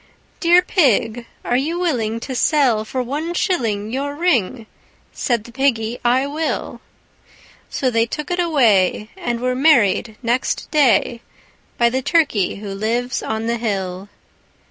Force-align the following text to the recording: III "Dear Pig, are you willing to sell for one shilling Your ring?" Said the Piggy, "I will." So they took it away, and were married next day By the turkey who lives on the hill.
III 0.01 0.37
"Dear 0.39 0.61
Pig, 0.63 1.25
are 1.45 1.55
you 1.55 1.77
willing 1.77 2.19
to 2.21 2.33
sell 2.33 2.83
for 2.83 3.03
one 3.03 3.35
shilling 3.35 3.93
Your 3.93 4.15
ring?" 4.15 4.65
Said 5.13 5.43
the 5.43 5.51
Piggy, 5.51 5.99
"I 6.03 6.25
will." 6.25 6.81
So 7.69 7.91
they 7.91 8.07
took 8.07 8.31
it 8.31 8.39
away, 8.39 9.11
and 9.15 9.39
were 9.39 9.53
married 9.53 10.17
next 10.23 10.71
day 10.71 11.21
By 11.77 11.91
the 11.91 12.01
turkey 12.01 12.55
who 12.55 12.73
lives 12.73 13.21
on 13.21 13.45
the 13.45 13.57
hill. 13.59 14.09